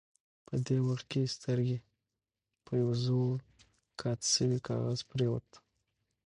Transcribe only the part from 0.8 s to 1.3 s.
وخت کې